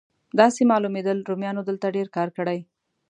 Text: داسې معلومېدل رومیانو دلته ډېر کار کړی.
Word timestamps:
داسې 0.39 0.61
معلومېدل 0.71 1.17
رومیانو 1.29 1.61
دلته 1.69 1.87
ډېر 1.95 2.07
کار 2.15 2.29
کړی. 2.37 2.59